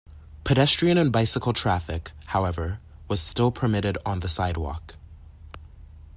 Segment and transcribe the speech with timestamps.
[0.43, 4.95] Pedestrian and bicycle traffic, however, was still permitted on the sidewalk.